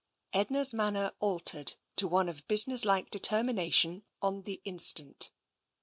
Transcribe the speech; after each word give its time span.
Edna's 0.33 0.73
manner 0.73 1.11
altered 1.19 1.75
to 1.97 2.07
one 2.07 2.27
of 2.27 2.47
businesslike 2.47 3.11
deter 3.11 3.43
mination 3.43 4.01
on 4.19 4.41
the 4.41 4.59
instant. 4.65 5.29